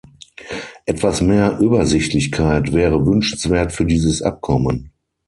[0.87, 4.91] Etwas mehr Übersichtlichkeit wäre wünschenswert für dieses Abkommen.